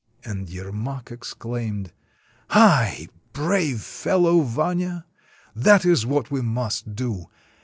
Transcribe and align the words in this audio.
And 0.25 0.49
Yermak 0.49 1.11
exclaimed:— 1.11 1.91
"Ai! 2.49 3.07
brave 3.33 3.81
fellow, 3.81 4.41
Vanya! 4.41 5.05
That 5.55 5.85
is 5.85 6.07
what 6.07 6.31
we 6.31 6.41
must 6.41 6.95
do! 6.95 7.25